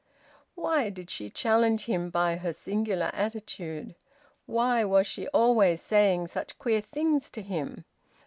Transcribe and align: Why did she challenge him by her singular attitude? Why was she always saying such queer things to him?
Why 0.55 0.89
did 0.89 1.11
she 1.11 1.29
challenge 1.29 1.85
him 1.85 2.09
by 2.09 2.37
her 2.37 2.53
singular 2.53 3.11
attitude? 3.13 3.93
Why 4.47 4.83
was 4.83 5.05
she 5.05 5.27
always 5.27 5.79
saying 5.79 6.25
such 6.25 6.57
queer 6.57 6.81
things 6.81 7.29
to 7.29 7.43
him? 7.43 7.85